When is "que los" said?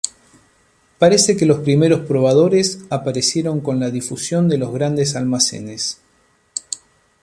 1.37-1.59